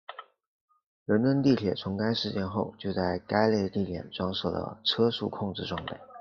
[1.05, 5.95] 伦敦地铁从该事件后就在该类地点装设了车速控制装备。